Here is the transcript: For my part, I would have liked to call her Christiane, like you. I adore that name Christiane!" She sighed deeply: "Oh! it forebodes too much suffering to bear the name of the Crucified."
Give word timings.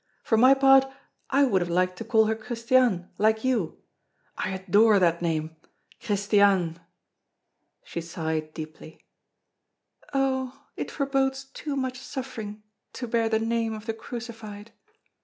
For 0.23 0.35
my 0.35 0.55
part, 0.55 0.87
I 1.29 1.43
would 1.43 1.61
have 1.61 1.69
liked 1.69 1.95
to 1.99 2.03
call 2.03 2.25
her 2.25 2.33
Christiane, 2.33 3.09
like 3.19 3.43
you. 3.43 3.83
I 4.35 4.49
adore 4.49 4.97
that 4.97 5.21
name 5.21 5.55
Christiane!" 6.01 6.79
She 7.83 8.01
sighed 8.01 8.51
deeply: 8.55 9.05
"Oh! 10.11 10.59
it 10.75 10.89
forebodes 10.89 11.43
too 11.43 11.75
much 11.75 11.99
suffering 11.99 12.63
to 12.93 13.07
bear 13.07 13.29
the 13.29 13.37
name 13.37 13.73
of 13.75 13.85
the 13.85 13.93
Crucified." 13.93 14.71